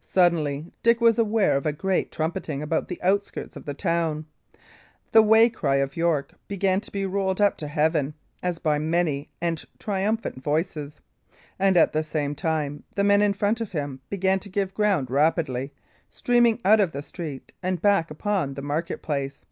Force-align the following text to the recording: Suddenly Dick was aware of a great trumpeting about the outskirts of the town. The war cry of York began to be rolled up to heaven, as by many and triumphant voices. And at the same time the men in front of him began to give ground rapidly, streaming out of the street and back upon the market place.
Suddenly 0.00 0.72
Dick 0.82 1.00
was 1.00 1.16
aware 1.16 1.56
of 1.56 1.64
a 1.64 1.72
great 1.72 2.10
trumpeting 2.10 2.60
about 2.60 2.88
the 2.88 3.00
outskirts 3.00 3.54
of 3.54 3.66
the 3.66 3.72
town. 3.72 4.26
The 5.12 5.22
war 5.22 5.48
cry 5.48 5.76
of 5.76 5.96
York 5.96 6.34
began 6.48 6.80
to 6.80 6.90
be 6.90 7.06
rolled 7.06 7.40
up 7.40 7.56
to 7.58 7.68
heaven, 7.68 8.14
as 8.42 8.58
by 8.58 8.80
many 8.80 9.30
and 9.40 9.64
triumphant 9.78 10.42
voices. 10.42 11.00
And 11.56 11.76
at 11.76 11.92
the 11.92 12.02
same 12.02 12.34
time 12.34 12.82
the 12.96 13.04
men 13.04 13.22
in 13.22 13.32
front 13.32 13.60
of 13.60 13.70
him 13.70 14.00
began 14.10 14.40
to 14.40 14.48
give 14.48 14.74
ground 14.74 15.08
rapidly, 15.08 15.72
streaming 16.10 16.58
out 16.64 16.80
of 16.80 16.90
the 16.90 17.00
street 17.00 17.52
and 17.62 17.80
back 17.80 18.10
upon 18.10 18.54
the 18.54 18.62
market 18.62 19.02
place. 19.02 19.44